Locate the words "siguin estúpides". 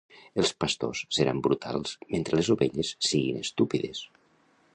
3.11-4.07